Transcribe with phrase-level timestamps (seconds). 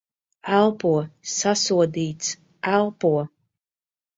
[0.59, 0.93] Elpo.
[1.33, 2.33] Sasodīts.
[2.73, 3.13] Elpo!